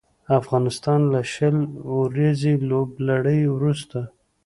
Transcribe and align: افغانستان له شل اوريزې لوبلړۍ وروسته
افغانستان 0.39 0.99
له 1.13 1.21
شل 1.33 1.57
اوريزې 1.93 2.53
لوبلړۍ 2.69 3.41
وروسته 3.55 3.99